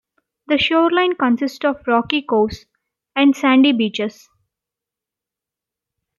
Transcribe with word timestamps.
The 0.47 0.57
shoreline 0.57 1.13
consists 1.13 1.63
of 1.63 1.85
rocky 1.85 2.23
coves 2.23 2.65
and 3.15 3.35
sandy 3.35 3.71
beaches. 3.71 4.29